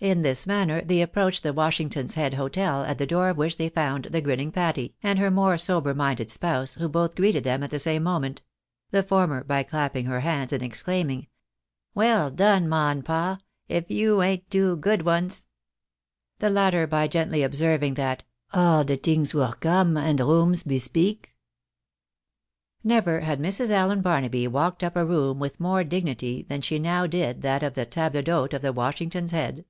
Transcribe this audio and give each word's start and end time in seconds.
In 0.00 0.20
this 0.20 0.46
manner 0.46 0.82
they 0.82 1.00
approached 1.00 1.42
the 1.42 1.54
Washington's 1.54 2.12
Head 2.14 2.34
hotel, 2.34 2.82
at 2.82 2.98
the 2.98 3.06
door 3.06 3.30
of 3.30 3.38
which 3.38 3.56
they 3.56 3.70
found 3.70 4.04
the 4.04 4.20
grinning 4.20 4.52
Patty, 4.52 4.94
and 5.02 5.18
her 5.18 5.30
more 5.30 5.56
sober 5.56 5.94
minded 5.94 6.30
spouse, 6.30 6.74
who 6.74 6.90
botli 6.90 7.14
greeted 7.16 7.42
them 7.44 7.62
at 7.62 7.70
the 7.70 7.78
same 7.78 8.02
moment; 8.02 8.42
the 8.90 9.02
former 9.02 9.42
by 9.42 9.62
clapping 9.62 10.04
her 10.04 10.20
hands, 10.20 10.52
and 10.52 10.62
exclaiming," 10.62 11.26
WeU 11.96 12.36
done, 12.36 12.68
ma 12.68 12.90
and 12.90 13.02
pa! 13.02 13.38
If 13.66 13.90
you 13.90 14.20
ain't 14.22 14.50
two 14.50 14.76
good 14.76 15.06
ones!" 15.06 15.46
The 16.40 16.50
latter, 16.50 16.86
by 16.86 17.08
gently 17.08 17.42
observing 17.42 17.94
that," 17.94 18.24
All 18.52 18.84
de 18.84 18.98
tings 18.98 19.32
were 19.32 19.54
com, 19.58 19.96
and 19.96 20.20
rooms 20.20 20.64
bespeak." 20.64 21.34
Never 22.82 23.20
had 23.20 23.40
Mrs. 23.40 23.70
Allen 23.70 24.02
Barnaby 24.02 24.48
walked 24.48 24.84
up 24.84 24.96
a 24.96 25.06
room 25.06 25.38
with 25.38 25.58
more 25.60 25.82
dignity 25.82 26.42
than 26.42 26.60
she 26.60 26.78
now 26.78 27.06
did 27.06 27.40
that 27.40 27.62
of 27.62 27.72
the 27.72 27.86
table 27.86 28.20
dliote 28.20 28.52
of 28.52 28.60
the 28.60 28.72
Washing 28.74 29.08
ton's 29.08 29.32
Head. 29.32 29.64